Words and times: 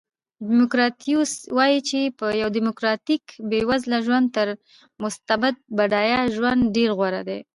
دیموکریتوس 0.49 1.31
وایي 1.57 1.79
چې 1.89 1.99
یو 2.41 2.49
دیموکراتیک 2.57 3.23
بېوزله 3.49 3.97
ژوند 4.05 4.27
تر 4.35 4.47
مستبد 5.03 5.55
بډایه 5.77 6.21
ژوند 6.35 6.61
ډېر 6.75 6.89
غوره 6.97 7.21
دی. 7.29 7.39